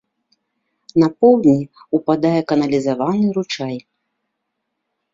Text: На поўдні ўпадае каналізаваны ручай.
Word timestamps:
На 1.03 1.09
поўдні 1.19 1.53
ўпадае 1.99 2.33
каналізаваны 2.55 3.25
ручай. 3.39 3.75